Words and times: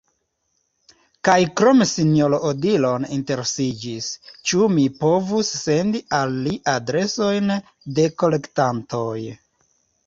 Kaj 1.27 1.35
krome 1.59 1.85
Sinjoro 1.89 2.39
Odilon 2.53 3.05
interesiĝis, 3.17 4.09
ĉu 4.51 4.71
mi 4.79 4.87
povus 5.05 5.55
sendi 5.61 6.05
al 6.23 6.35
li 6.49 6.59
adresojn 6.77 7.57
de 8.01 8.11
kolektantoj. 8.25 9.17